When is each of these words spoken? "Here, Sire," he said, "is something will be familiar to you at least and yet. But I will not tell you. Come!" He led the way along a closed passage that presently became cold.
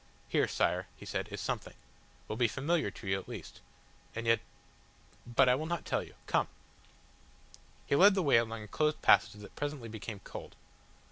"Here, 0.27 0.47
Sire," 0.47 0.87
he 0.95 1.05
said, 1.05 1.27
"is 1.29 1.39
something 1.39 1.75
will 2.27 2.35
be 2.35 2.47
familiar 2.47 2.89
to 2.89 3.05
you 3.05 3.19
at 3.19 3.27
least 3.27 3.61
and 4.15 4.25
yet. 4.25 4.39
But 5.27 5.47
I 5.47 5.53
will 5.53 5.67
not 5.67 5.85
tell 5.85 6.01
you. 6.01 6.15
Come!" 6.25 6.47
He 7.85 7.95
led 7.95 8.15
the 8.15 8.23
way 8.23 8.37
along 8.37 8.63
a 8.63 8.67
closed 8.67 9.03
passage 9.03 9.39
that 9.41 9.55
presently 9.55 9.89
became 9.89 10.19
cold. 10.21 10.55